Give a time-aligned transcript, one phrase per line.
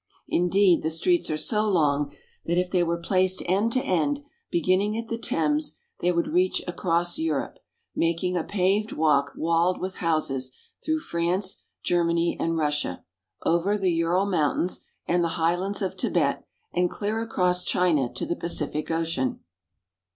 [0.27, 2.11] Indeed, the streets are so long
[2.45, 6.63] that if they were placed end to end, beginning at the Thames, they would reach
[6.65, 7.59] across Europe,
[7.95, 10.51] making a paved walk walled with houses
[10.83, 13.03] through France, Germany, and Russia,
[13.45, 18.35] over the Ural Mountains and the Highlands of Thibet, and clear across China to the
[18.35, 19.39] Pacific Ocean.